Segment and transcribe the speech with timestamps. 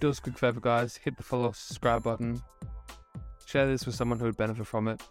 [0.00, 0.96] Do us a quick favor, guys.
[0.96, 2.40] Hit the follow subscribe button.
[3.46, 5.02] Share this with someone who would benefit from it.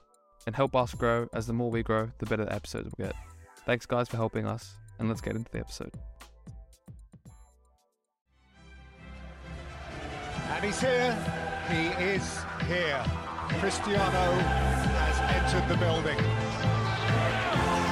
[0.45, 3.15] And help us grow, as the more we grow, the better the episodes will get.
[3.65, 4.75] Thanks, guys, for helping us.
[4.97, 5.91] And let's get into the episode.
[10.51, 11.13] And he's here.
[11.69, 13.03] He is here.
[13.59, 16.17] Cristiano has entered the building.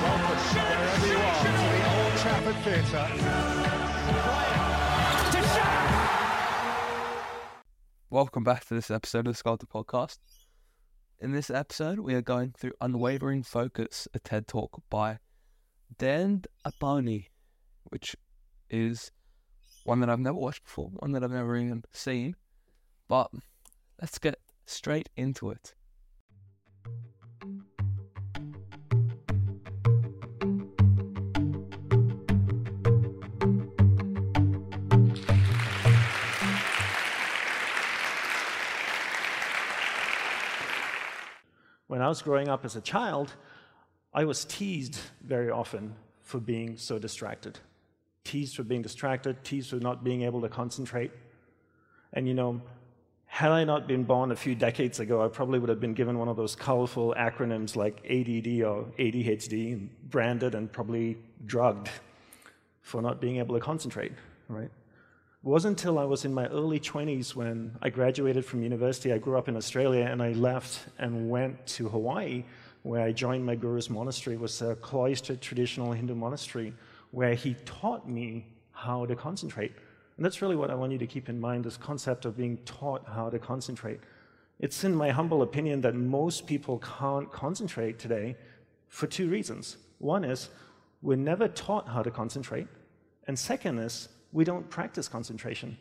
[0.01, 4.34] Welcome, wherever you are, to the Old Trafford Theatre.
[8.15, 10.19] Welcome back to this episode of the Sculpted Podcast.
[11.19, 15.17] In this episode, we are going through Unwavering Focus, a TED Talk by
[15.97, 17.25] Dan Apani,
[17.89, 18.15] which
[18.69, 19.11] is
[19.83, 22.37] one that I've never watched before, one that I've never even seen.
[23.09, 23.31] But
[23.99, 25.74] let's get straight into it.
[41.95, 43.33] When I was growing up as a child,
[44.13, 47.57] I was teased very often for being so distracted.
[48.25, 51.11] Teased for being distracted, teased for not being able to concentrate.
[52.11, 52.61] And you know,
[53.27, 56.19] had I not been born a few decades ago, I probably would have been given
[56.19, 61.89] one of those colorful acronyms like ADD or ADHD, and branded and probably drugged
[62.81, 64.11] for not being able to concentrate,
[64.49, 64.69] right?
[65.45, 69.13] It wasn't until I was in my early 20s when I graduated from university.
[69.13, 72.43] I grew up in Australia and I left and went to Hawaii,
[72.81, 74.37] where I joined my guru's monastery.
[74.37, 76.73] It was a cloistered traditional Hindu monastery
[77.11, 79.71] where he taught me how to concentrate.
[80.17, 82.57] And that's really what I want you to keep in mind this concept of being
[82.65, 83.99] taught how to concentrate.
[84.59, 88.35] It's in my humble opinion that most people can't concentrate today
[88.87, 89.77] for two reasons.
[89.99, 90.49] One is
[91.03, 92.65] we're never taught how to concentrate,
[93.27, 95.77] and second is we don't practice concentration.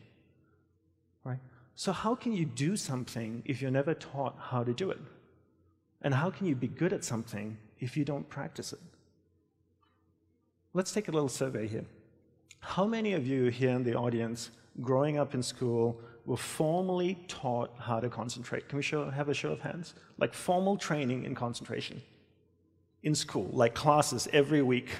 [1.25, 1.41] Right?
[1.75, 5.01] So, how can you do something if you're never taught how to do it?
[6.03, 8.79] And how can you be good at something if you don't practice it?
[10.73, 11.85] Let's take a little survey here.
[12.61, 17.73] How many of you here in the audience, growing up in school, were formally taught
[17.79, 18.69] how to concentrate?
[18.69, 19.95] Can we show, have a show of hands?
[20.17, 22.01] Like formal training in concentration
[23.03, 24.91] in school, like classes every week.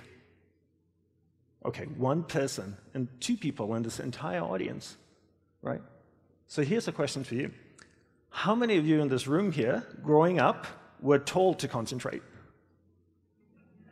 [1.65, 4.97] Okay, one person and two people in this entire audience,
[5.63, 5.81] right?
[6.47, 7.51] So here's a question for you
[8.31, 10.67] How many of you in this room here, growing up,
[11.01, 12.23] were told to concentrate?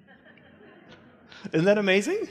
[1.53, 2.29] Isn't that amazing?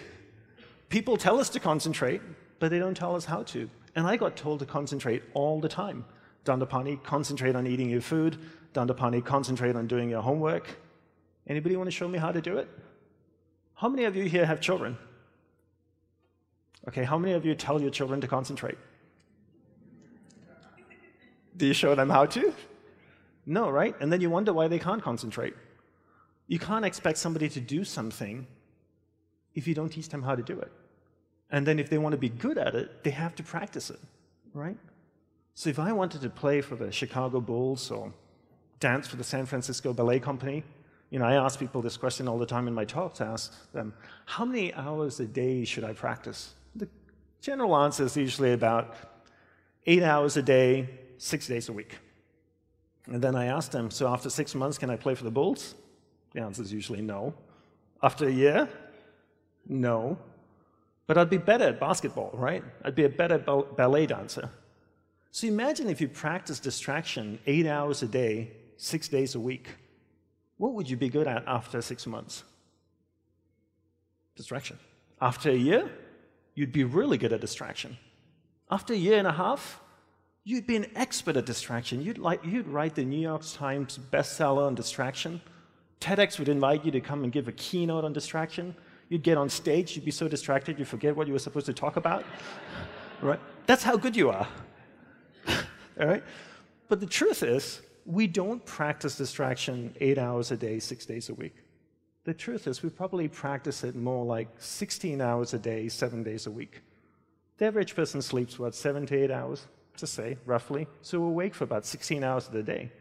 [0.90, 2.22] People tell us to concentrate,
[2.60, 3.70] but they don't tell us how to.
[3.96, 6.06] And I got told to concentrate all the time.
[6.46, 8.38] Dandapani, concentrate on eating your food.
[8.74, 10.68] Dandapani, concentrate on doing your homework.
[11.48, 12.70] Anybody want to show me how to do it?
[13.74, 14.98] How many of you here have children?
[16.88, 18.78] Okay, how many of you tell your children to concentrate?
[21.56, 22.54] Do you show them how to?
[23.46, 23.96] No, right?
[24.00, 25.54] And then you wonder why they can't concentrate.
[26.48, 28.48] You can't expect somebody to do something
[29.54, 30.72] if you don't teach them how to do it.
[31.52, 34.00] And then if they want to be good at it, they have to practice it,
[34.54, 34.78] right?
[35.54, 38.14] So if I wanted to play for the Chicago Bulls or
[38.80, 40.64] dance for the San Francisco Ballet Company,
[41.10, 43.20] you know, I ask people this question all the time in my talks.
[43.20, 43.94] I ask them,
[44.26, 46.54] how many hours a day should I practice?
[47.42, 48.96] General answer is usually about
[49.88, 50.88] eight hours a day,
[51.18, 51.98] six days a week.
[53.08, 55.74] And then I ask them, so after six months, can I play for the Bulls?
[56.34, 57.34] The answer is usually no.
[58.04, 58.70] After a year?
[59.68, 60.20] No.
[61.08, 62.64] But I'd be better at basketball, right?
[62.86, 64.50] I'd be a better ballet dancer.
[65.32, 69.70] So imagine if you practice distraction eight hours a day, six days a week.
[70.58, 72.44] What would you be good at after six months?
[74.36, 74.78] Distraction.
[75.20, 75.92] After a year,
[76.56, 77.98] you'd be really good at distraction.
[78.70, 79.82] After a year and a half,
[80.44, 82.02] you'd be an expert at distraction.
[82.02, 85.42] You'd, like, you'd write the New York Times bestseller on distraction.
[86.00, 88.76] TEDx would invite you to come and give a keynote on distraction.
[89.10, 91.74] You'd get on stage, you'd be so distracted you forget what you were supposed to
[91.74, 92.26] talk about.
[93.22, 93.40] right?
[93.68, 94.48] That's how good you are.
[96.00, 96.24] All right?
[96.88, 101.34] But the truth is, we don't practice distraction eight hours a day, six days a
[101.34, 101.56] week.
[102.24, 106.46] The truth is, we probably practice it more like 16 hours a day, seven days
[106.46, 106.82] a week.
[107.58, 109.66] The average person sleeps, what, seven to eight hours,
[109.98, 110.88] to say, roughly.
[111.02, 112.92] So we're awake for about 16 hours of the day.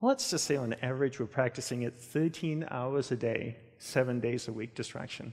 [0.00, 4.52] Let's just say on average we're practicing it 13 hours a day, seven days a
[4.52, 5.32] week distraction.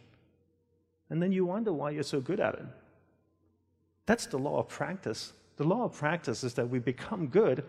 [1.10, 2.66] And then you wonder why you're so good at it.
[4.06, 5.34] That's the law of practice.
[5.58, 7.64] The law of practice is that we become good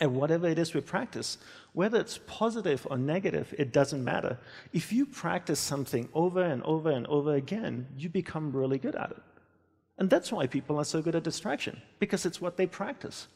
[0.00, 1.38] at whatever it is we practice.
[1.72, 4.38] Whether it's positive or negative, it doesn't matter.
[4.72, 9.10] If you practice something over and over and over again, you become really good at
[9.12, 9.22] it.
[9.98, 13.28] And that's why people are so good at distraction, because it's what they practice.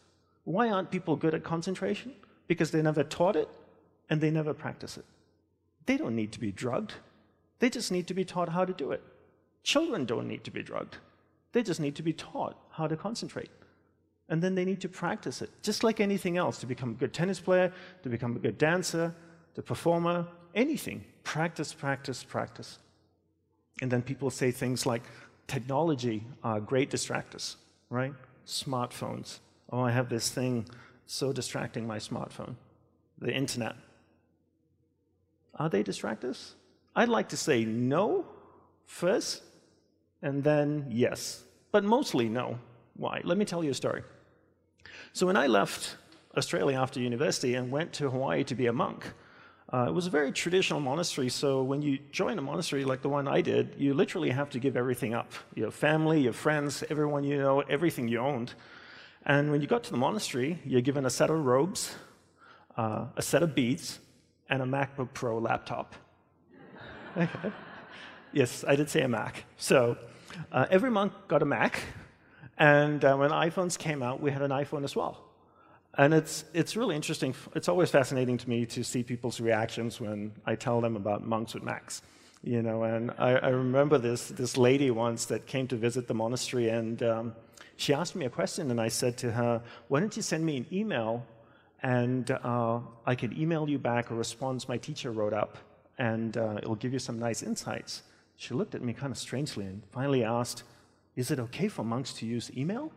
[0.44, 2.14] Why aren't people good at concentration?
[2.48, 3.48] Because they never taught it
[4.10, 5.04] and they never practice it.
[5.86, 6.94] They don't need to be drugged,
[7.60, 9.02] they just need to be taught how to do it.
[9.62, 10.96] Children don't need to be drugged,
[11.52, 13.50] they just need to be taught how to concentrate.
[14.28, 17.14] And then they need to practice it, just like anything else to become a good
[17.14, 17.72] tennis player,
[18.02, 19.14] to become a good dancer,
[19.54, 21.04] the performer, anything.
[21.24, 22.78] Practice, practice, practice.
[23.80, 25.02] And then people say things like
[25.46, 27.56] technology are great distractors,
[27.90, 28.12] right?
[28.46, 29.38] Smartphones.
[29.70, 30.66] Oh, I have this thing
[31.06, 32.54] so distracting my smartphone.
[33.18, 33.76] The internet.
[35.54, 36.52] Are they distractors?
[36.94, 38.26] I'd like to say no
[38.86, 39.42] first,
[40.22, 41.42] and then yes.
[41.72, 42.58] But mostly no.
[42.94, 43.20] Why?
[43.24, 44.02] Let me tell you a story.
[45.12, 45.96] So when I left
[46.36, 49.04] Australia after university and went to Hawaii to be a monk,
[49.70, 53.08] uh, it was a very traditional monastery, so when you join a monastery like the
[53.08, 57.22] one I did, you literally have to give everything up your family, your friends, everyone
[57.22, 58.54] you know, everything you owned.
[59.26, 61.94] And when you got to the monastery, you're given a set of robes,
[62.78, 63.98] uh, a set of beads,
[64.48, 65.94] and a MacBook Pro laptop.
[67.16, 67.52] okay.
[68.32, 69.44] Yes, I did say a Mac.
[69.58, 69.98] So
[70.50, 71.80] uh, every monk got a Mac,
[72.58, 75.24] and uh, when iPhones came out, we had an iPhone as well.
[75.96, 77.34] And it's, it's really interesting.
[77.54, 81.54] It's always fascinating to me to see people's reactions when I tell them about monks
[81.54, 82.02] with Macs.
[82.42, 86.14] You know, and I, I remember this, this lady once that came to visit the
[86.14, 87.34] monastery, and um,
[87.76, 90.56] she asked me a question, and I said to her, Why don't you send me
[90.56, 91.26] an email,
[91.82, 95.58] and uh, I could email you back a response my teacher wrote up,
[95.98, 98.02] and uh, it'll give you some nice insights.
[98.36, 100.62] She looked at me kind of strangely and finally asked,
[101.18, 102.92] Is it okay for monks to use email?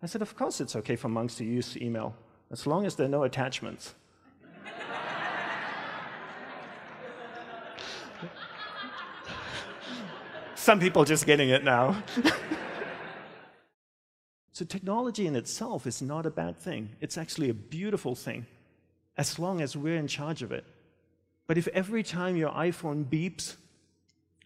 [0.00, 2.14] I said, Of course it's okay for monks to use email,
[2.52, 3.96] as long as there are no attachments.
[10.54, 12.00] Some people just getting it now.
[14.52, 16.90] so, technology in itself is not a bad thing.
[17.00, 18.46] It's actually a beautiful thing,
[19.16, 20.64] as long as we're in charge of it.
[21.48, 23.56] But if every time your iPhone beeps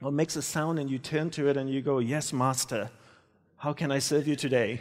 [0.02, 2.90] or makes a sound and you turn to it and you go, Yes, Master,
[3.56, 4.80] how can I serve you today?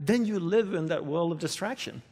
[0.00, 2.02] then you live in that world of distraction.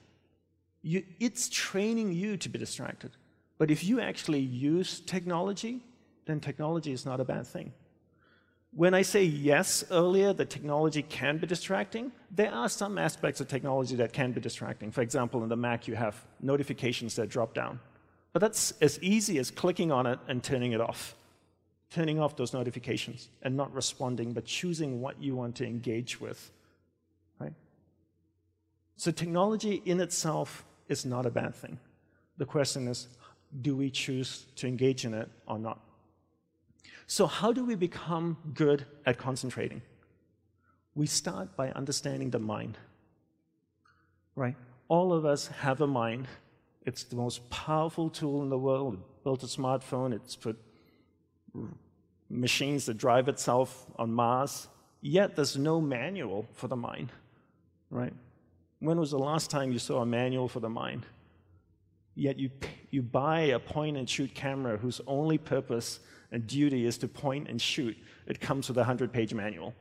[0.82, 3.12] You, it's training you to be distracted.
[3.56, 5.80] But if you actually use technology,
[6.26, 7.72] then technology is not a bad thing.
[8.72, 13.48] When I say yes earlier, that technology can be distracting, there are some aspects of
[13.48, 14.92] technology that can be distracting.
[14.92, 17.80] For example, in the Mac, you have notifications that drop down.
[18.34, 21.16] But that's as easy as clicking on it and turning it off.
[21.90, 26.50] Turning off those notifications and not responding, but choosing what you want to engage with.
[27.38, 27.54] Right?
[28.96, 31.78] So, technology in itself is not a bad thing.
[32.36, 33.08] The question is,
[33.62, 35.80] do we choose to engage in it or not?
[37.06, 39.80] So, how do we become good at concentrating?
[40.94, 42.76] We start by understanding the mind.
[44.36, 44.56] Right?
[44.88, 46.28] All of us have a mind.
[46.84, 48.94] It's the most powerful tool in the world.
[48.94, 50.58] It built a smartphone, it's put
[52.30, 54.68] machines that drive itself on Mars.
[55.00, 57.12] Yet there's no manual for the mind.
[57.90, 58.12] Right?
[58.80, 61.06] When was the last time you saw a manual for the mind?
[62.14, 62.50] Yet you,
[62.90, 66.00] you buy a point and shoot camera whose only purpose
[66.32, 67.96] and duty is to point and shoot.
[68.26, 69.74] It comes with a 100 page manual.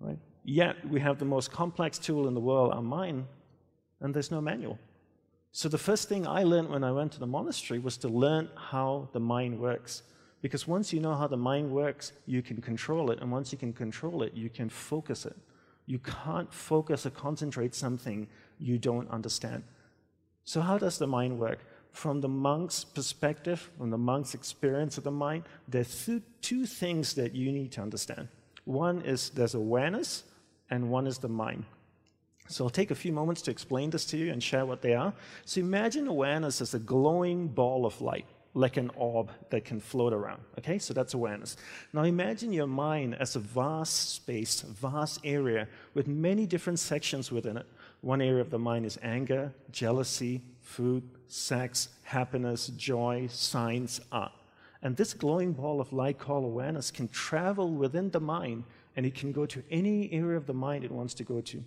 [0.00, 0.18] Right?
[0.44, 3.26] Yet we have the most complex tool in the world, our mind,
[4.00, 4.78] and there's no manual.
[5.52, 8.48] So the first thing I learned when I went to the monastery was to learn
[8.56, 10.02] how the mind works.
[10.46, 13.18] Because once you know how the mind works, you can control it.
[13.20, 15.34] And once you can control it, you can focus it.
[15.86, 18.28] You can't focus or concentrate something
[18.60, 19.64] you don't understand.
[20.44, 21.58] So, how does the mind work?
[21.90, 26.08] From the monk's perspective, from the monk's experience of the mind, there's
[26.42, 28.28] two things that you need to understand.
[28.66, 30.22] One is there's awareness,
[30.70, 31.64] and one is the mind.
[32.46, 34.94] So I'll take a few moments to explain this to you and share what they
[34.94, 35.12] are.
[35.44, 40.14] So imagine awareness as a glowing ball of light like an orb that can float
[40.14, 40.40] around.
[40.58, 41.58] Okay, so that's awareness.
[41.92, 47.58] Now imagine your mind as a vast space, vast area with many different sections within
[47.58, 47.66] it.
[48.00, 54.32] One area of the mind is anger, jealousy, food, sex, happiness, joy, science, art.
[54.80, 58.64] And this glowing ball of light called awareness can travel within the mind
[58.96, 61.62] and it can go to any area of the mind it wants to go to.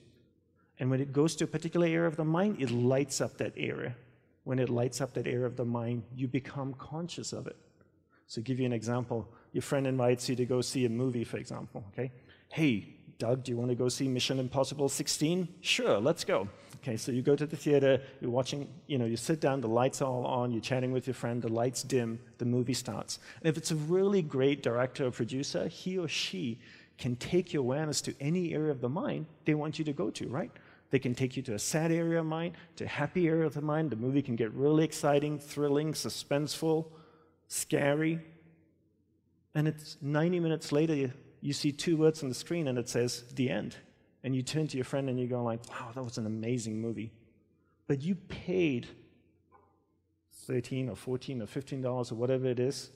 [0.79, 3.53] And when it goes to a particular area of the mind, it lights up that
[3.57, 3.95] area
[4.43, 7.57] when it lights up that area of the mind, you become conscious of it.
[8.27, 9.27] So, give you an example.
[9.53, 11.83] Your friend invites you to go see a movie, for example.
[11.93, 12.11] Okay,
[12.49, 15.47] hey, Doug, do you want to go see Mission Impossible 16?
[15.59, 16.47] Sure, let's go.
[16.77, 19.67] Okay, so you go to the theater, you're watching, you know, you sit down, the
[19.67, 23.19] lights are all on, you're chatting with your friend, the lights dim, the movie starts.
[23.41, 26.59] And if it's a really great director or producer, he or she
[26.97, 30.09] can take your awareness to any area of the mind they want you to go
[30.11, 30.51] to, right?
[30.91, 33.53] They can take you to a sad area of mind, to a happy area of
[33.53, 33.91] the mind.
[33.91, 36.87] The movie can get really exciting, thrilling, suspenseful,
[37.47, 38.19] scary.
[39.53, 42.89] And it's 90 minutes later, you, you see two words on the screen and it
[42.89, 43.75] says, the end.
[44.23, 46.81] And you turn to your friend and you go like, wow, that was an amazing
[46.81, 47.11] movie.
[47.87, 48.87] But you paid
[50.45, 52.89] 13 or 14 or 15 dollars or whatever it is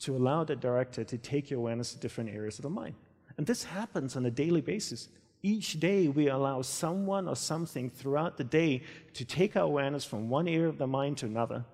[0.00, 2.94] to allow the director to take your awareness to different areas of the mind.
[3.36, 5.08] And this happens on a daily basis.
[5.44, 8.80] Each day, we allow someone or something throughout the day
[9.12, 11.66] to take our awareness from one area of the mind to another.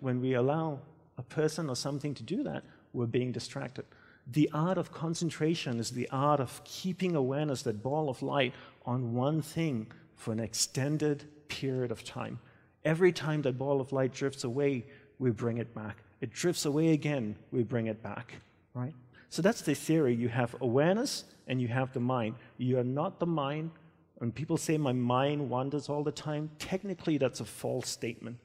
[0.00, 0.80] When we allow
[1.16, 3.86] a person or something to do that, we're being distracted.
[4.30, 8.52] The art of concentration is the art of keeping awareness, that ball of light,
[8.84, 12.38] on one thing for an extended period of time.
[12.84, 14.84] Every time that ball of light drifts away,
[15.18, 15.96] we bring it back.
[16.20, 18.34] It drifts away again, we bring it back,
[18.74, 18.92] right?
[19.34, 20.14] So that's the theory.
[20.14, 22.36] You have awareness and you have the mind.
[22.56, 23.72] You are not the mind.
[24.18, 28.36] When people say my mind wanders all the time, technically that's a false statement.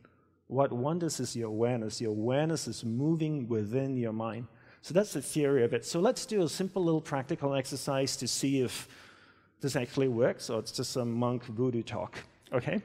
[0.47, 2.01] What wanders is your awareness.
[2.01, 4.47] Your awareness is moving within your mind.
[4.81, 5.85] So that's the theory of it.
[5.85, 8.87] So let's do a simple little practical exercise to see if
[9.61, 12.17] this actually works or it's just some monk voodoo talk.
[12.51, 12.81] Okay?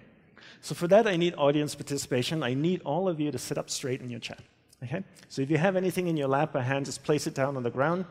[0.61, 2.43] So for that, I need audience participation.
[2.43, 4.37] I need all of you to sit up straight in your chair.
[4.85, 5.03] Okay?
[5.29, 7.63] So if you have anything in your lap or hand, just place it down on
[7.63, 8.05] the ground.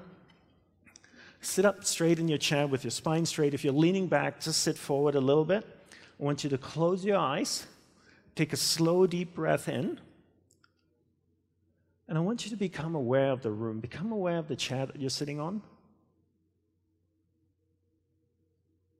[1.41, 3.53] Sit up straight in your chair with your spine straight.
[3.53, 5.65] If you're leaning back, just sit forward a little bit.
[6.19, 7.67] I want you to close your eyes,
[8.35, 9.99] take a slow, deep breath in.
[12.07, 13.79] And I want you to become aware of the room.
[13.79, 15.61] Become aware of the chair that you're sitting on.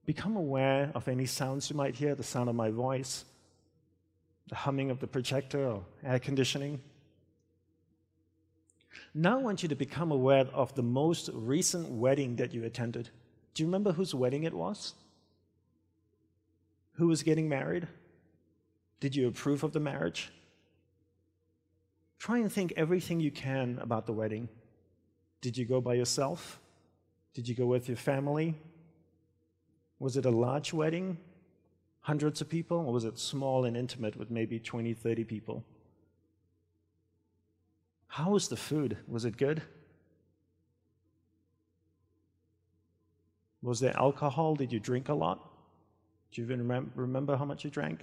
[0.06, 3.24] Become aware of any sounds you might hear the sound of my voice,
[4.48, 6.82] the humming of the projector or air conditioning.
[9.14, 13.10] Now I want you to become aware of the most recent wedding that you attended.
[13.54, 14.94] Do you remember whose wedding it was?
[16.94, 17.88] Who was getting married?
[19.00, 20.32] Did you approve of the marriage?
[22.20, 24.48] Try and think everything you can about the wedding.
[25.42, 26.60] Did you go by yourself?
[27.34, 28.56] Did you go with your family?
[30.00, 31.18] Was it a large wedding,
[32.02, 35.64] hundreds of people, or was it small and intimate with maybe 20, 30 people?
[38.14, 38.98] How was the food?
[39.08, 39.64] Was it good?
[43.64, 44.54] Was there alcohol?
[44.54, 45.40] Did you drink a lot?
[46.32, 48.02] Do you even remem- remember how much you drank?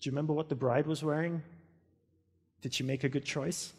[0.00, 1.42] Do you remember what the bride was wearing?
[2.60, 3.72] Did she make a good choice?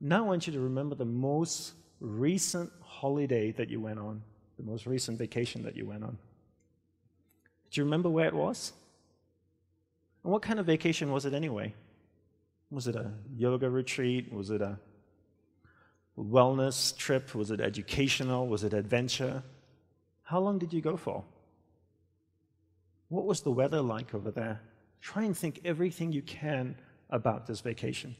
[0.00, 4.22] Now I want you to remember the most recent holiday that you went on,
[4.56, 6.16] the most recent vacation that you went on.
[7.70, 8.72] Do you remember where it was?
[10.22, 11.74] And what kind of vacation was it anyway?
[12.70, 14.32] Was it a yoga retreat?
[14.32, 14.78] Was it a
[16.18, 17.34] wellness trip?
[17.34, 18.46] Was it educational?
[18.46, 19.42] Was it adventure?
[20.22, 21.24] How long did you go for?
[23.08, 24.60] What was the weather like over there?
[25.00, 26.76] Try and think everything you can
[27.08, 28.14] about this vacation.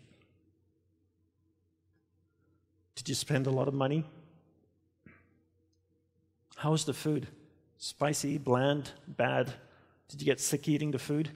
[2.97, 4.05] Did you spend a lot of money?
[6.57, 7.29] How was the food?
[7.79, 9.55] Spicy, bland, bad?
[10.09, 11.31] Did you get sick eating the food?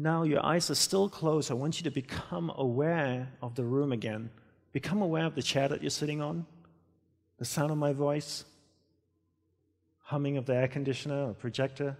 [0.00, 1.50] Now your eyes are still closed.
[1.50, 4.30] I want you to become aware of the room again.
[4.70, 6.46] Become aware of the chair that you're sitting on,
[7.38, 8.44] the sound of my voice,
[9.98, 11.96] humming of the air conditioner or projector.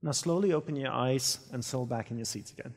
[0.00, 2.72] Now slowly open your eyes and settle back in your seats again.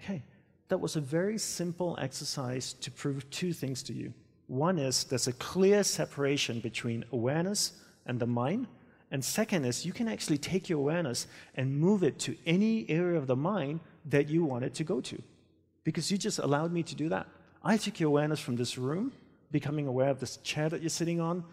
[0.00, 0.22] Okay,
[0.68, 4.14] that was a very simple exercise to prove two things to you.
[4.46, 7.72] One is there's a clear separation between awareness
[8.06, 8.68] and the mind.
[9.10, 13.18] And second is you can actually take your awareness and move it to any area
[13.18, 15.22] of the mind that you want it to go to.
[15.84, 17.26] Because you just allowed me to do that.
[17.62, 19.12] I took your awareness from this room,
[19.50, 21.44] becoming aware of this chair that you're sitting on,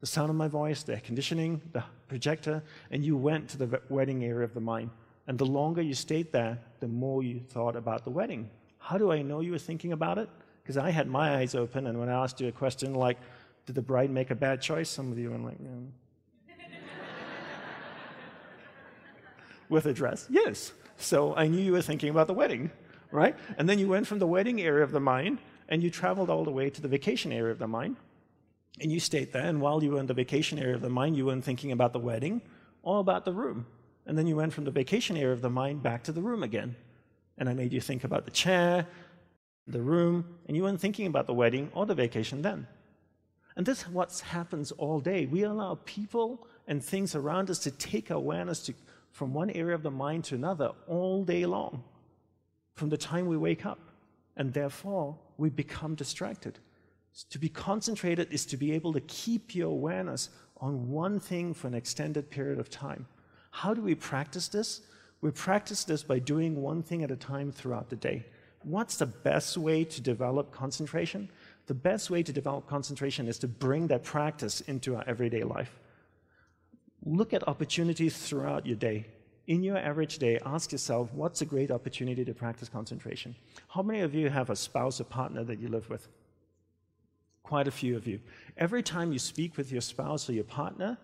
[0.00, 3.80] the sound of my voice, the air conditioning, the projector, and you went to the
[3.88, 4.90] wedding area of the mind.
[5.26, 8.50] And the longer you stayed there, the more you thought about the wedding.
[8.78, 10.28] How do I know you were thinking about it?
[10.62, 13.18] Because I had my eyes open, and when I asked you a question like,
[13.64, 14.90] did the bride make a bad choice?
[14.90, 15.58] Some of you were like,
[19.68, 20.26] With a dress?
[20.30, 20.72] Yes.
[20.96, 22.70] So I knew you were thinking about the wedding,
[23.10, 23.34] right?
[23.58, 25.38] And then you went from the wedding area of the mind,
[25.68, 27.96] and you traveled all the way to the vacation area of the mind.
[28.80, 31.16] And you stayed there, and while you were in the vacation area of the mind,
[31.16, 32.42] you weren't thinking about the wedding
[32.82, 33.66] or about the room.
[34.06, 36.42] And then you went from the vacation area of the mind back to the room
[36.42, 36.76] again.
[37.38, 38.86] And I made you think about the chair,
[39.66, 42.66] the room, and you weren't thinking about the wedding or the vacation then.
[43.56, 45.26] And this is what happens all day.
[45.26, 48.74] We allow people and things around us to take awareness to,
[49.12, 51.84] from one area of the mind to another all day long,
[52.74, 53.78] from the time we wake up.
[54.36, 56.58] And therefore, we become distracted.
[57.30, 61.66] To be concentrated is to be able to keep your awareness on one thing for
[61.66, 63.06] an extended period of time.
[63.50, 64.80] How do we practice this?
[65.20, 68.24] We practice this by doing one thing at a time throughout the day.
[68.62, 71.28] What's the best way to develop concentration?
[71.66, 75.78] The best way to develop concentration is to bring that practice into our everyday life.
[77.04, 79.06] Look at opportunities throughout your day.
[79.48, 83.34] In your average day, ask yourself, what's a great opportunity to practice concentration?
[83.68, 86.06] How many of you have a spouse or partner that you live with?
[87.42, 88.20] Quite a few of you.
[88.56, 90.96] Every time you speak with your spouse or your partner,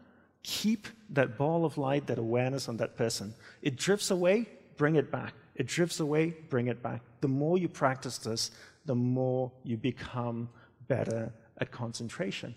[0.44, 3.34] keep that ball of light, that awareness on that person.
[3.60, 5.34] It drifts away, bring it back.
[5.56, 7.02] It drifts away, bring it back.
[7.20, 8.52] The more you practice this,
[8.86, 10.48] the more you become
[10.86, 12.54] better at concentration.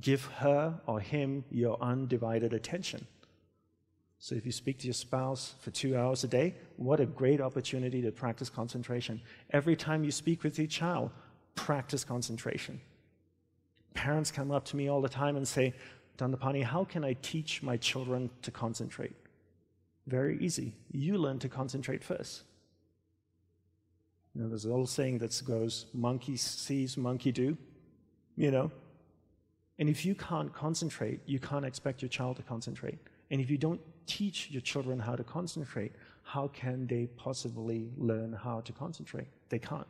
[0.00, 3.06] Give her or him your undivided attention.
[4.20, 7.40] So, if you speak to your spouse for two hours a day, what a great
[7.40, 9.20] opportunity to practice concentration.
[9.50, 11.10] Every time you speak with your child,
[11.54, 12.80] practice concentration.
[13.94, 15.72] Parents come up to me all the time and say,
[16.18, 19.14] Dandapani, how can I teach my children to concentrate?
[20.08, 20.74] Very easy.
[20.90, 22.42] You learn to concentrate first.
[24.34, 27.56] You know, there's an old saying that goes, monkey sees, monkey do,
[28.36, 28.70] you know?
[29.78, 32.98] And if you can't concentrate, you can't expect your child to concentrate.
[33.30, 35.92] And if you don't teach your children how to concentrate,
[36.22, 39.28] how can they possibly learn how to concentrate?
[39.48, 39.86] They can't.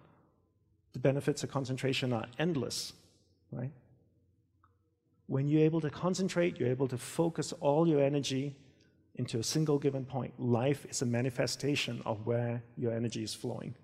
[0.92, 2.92] The benefits of concentration are endless,
[3.50, 3.70] right?
[5.26, 8.56] When you're able to concentrate, you're able to focus all your energy
[9.16, 10.32] into a single given point.
[10.38, 13.74] Life is a manifestation of where your energy is flowing.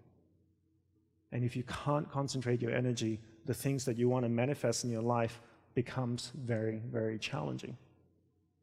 [1.33, 4.91] And if you can't concentrate your energy, the things that you want to manifest in
[4.91, 5.41] your life
[5.75, 7.77] becomes very, very challenging.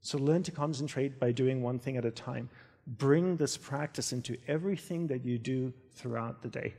[0.01, 2.49] So learn to concentrate by doing one thing at a time.
[2.87, 6.73] Bring this practice into everything that you do throughout the day.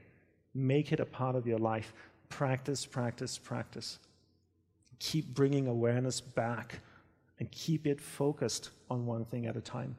[0.55, 1.93] Make it a part of your life.
[2.29, 3.99] Practice, practice, practice.
[4.99, 6.81] Keep bringing awareness back
[7.39, 9.97] and keep it focused on one thing at a time.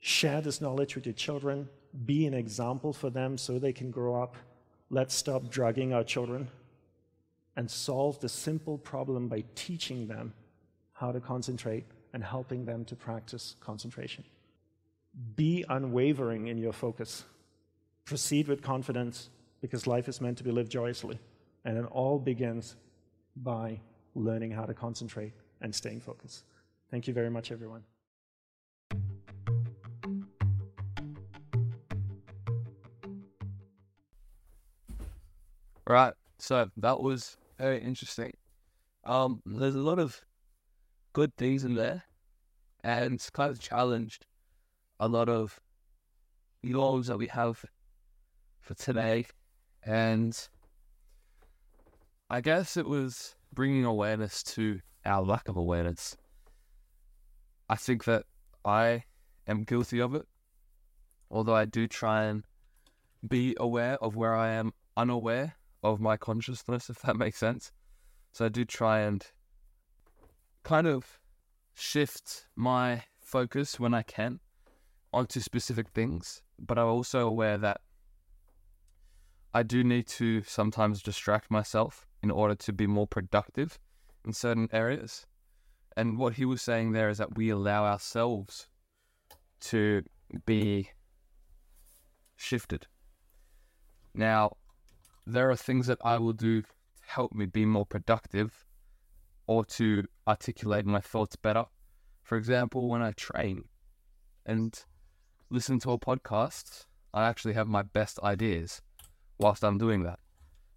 [0.00, 1.68] Share this knowledge with your children.
[2.06, 4.36] Be an example for them so they can grow up.
[4.90, 6.48] Let's stop drugging our children
[7.56, 10.32] and solve the simple problem by teaching them
[10.92, 14.24] how to concentrate and helping them to practice concentration.
[15.36, 17.24] Be unwavering in your focus.
[18.04, 21.18] Proceed with confidence because life is meant to be lived joyously.
[21.64, 22.76] And it all begins
[23.36, 23.80] by
[24.14, 26.44] learning how to concentrate and staying focused.
[26.90, 27.84] Thank you very much, everyone.
[35.86, 36.14] Right.
[36.38, 38.32] So that was very interesting.
[39.04, 40.20] Um, there's a lot of
[41.12, 42.02] good things in there,
[42.82, 44.26] and it's kind of challenged
[44.98, 45.60] a lot of
[46.64, 47.64] norms that we have
[48.58, 49.26] for today.
[49.84, 50.36] And
[52.28, 56.16] I guess it was bringing awareness to our lack of awareness.
[57.68, 58.24] I think that
[58.64, 59.04] I
[59.46, 60.26] am guilty of it,
[61.30, 62.42] although I do try and
[63.26, 67.72] be aware of where I am unaware of my consciousness, if that makes sense.
[68.32, 69.26] So I do try and
[70.62, 71.18] kind of
[71.74, 74.40] shift my focus when I can
[75.12, 77.80] onto specific things, but I'm also aware that
[79.54, 83.78] I do need to sometimes distract myself in order to be more productive
[84.24, 85.26] in certain areas.
[85.96, 88.68] And what he was saying there is that we allow ourselves
[89.60, 90.02] to
[90.46, 90.90] be
[92.36, 92.86] shifted.
[94.14, 94.56] Now,
[95.26, 96.68] there are things that I will do to
[97.06, 98.64] help me be more productive
[99.46, 101.64] or to articulate my thoughts better.
[102.22, 103.64] For example, when I train
[104.46, 104.78] and
[105.50, 108.80] listen to a podcast, I actually have my best ideas
[109.38, 110.18] whilst I'm doing that.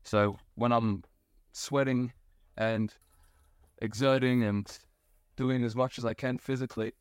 [0.03, 1.03] So when I'm
[1.53, 2.13] sweating
[2.57, 2.93] and
[3.81, 4.67] exerting and
[5.35, 6.93] doing as much as I can physically,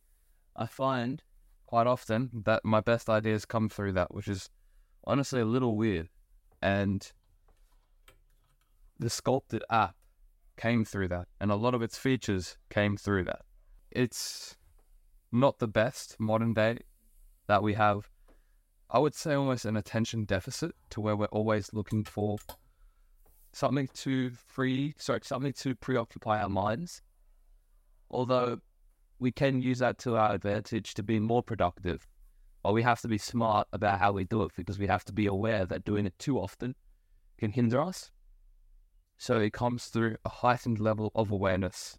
[0.55, 1.21] I find
[1.65, 4.49] quite often that my best ideas come through that, which is
[5.05, 6.09] honestly a little weird.
[6.61, 7.11] And
[8.99, 9.95] the sculpted app
[10.57, 13.41] came through that, and a lot of its features came through that.
[13.91, 14.55] It's
[15.31, 16.79] not the best modern day
[17.47, 18.09] that we have.
[18.89, 22.37] I would say almost an attention deficit to where we're always looking for
[23.51, 27.01] something to free, sorry, something to preoccupy our minds.
[28.09, 28.59] Although
[29.19, 32.07] we can use that to our advantage to be more productive,
[32.63, 35.13] but we have to be smart about how we do it because we have to
[35.13, 36.75] be aware that doing it too often
[37.37, 38.11] can hinder us
[39.17, 41.97] So it comes through a heightened level of awareness,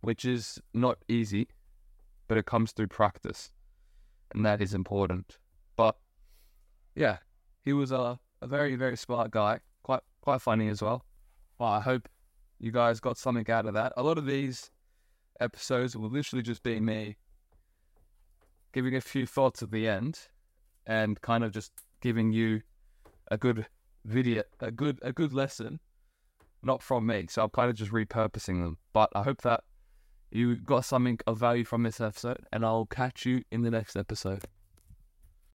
[0.00, 1.48] which is not easy,
[2.28, 3.52] but it comes through practice.
[4.34, 5.38] And that is important.
[5.76, 5.96] But
[6.94, 7.18] yeah,
[7.64, 11.04] he was a, a very, very smart guy, quite quite funny as well.
[11.58, 12.08] Well, I hope
[12.58, 13.92] you guys got something out of that.
[13.96, 14.70] A lot of these
[15.40, 17.16] episodes will literally just be me
[18.72, 20.18] giving a few thoughts at the end
[20.86, 22.62] and kind of just giving you
[23.30, 23.66] a good
[24.04, 25.78] video, a good a good lesson,
[26.62, 27.26] not from me.
[27.28, 28.78] So I'm kind of just repurposing them.
[28.92, 29.64] But I hope that
[30.30, 33.96] you got something of value from this episode, and I'll catch you in the next
[33.96, 34.44] episode.